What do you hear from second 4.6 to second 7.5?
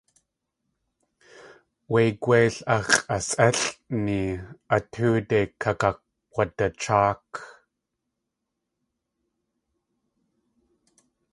a tóode kakk̲wadacháak.